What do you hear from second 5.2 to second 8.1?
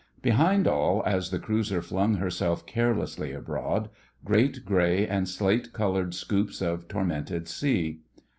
slate coloured scoops of tormented sea.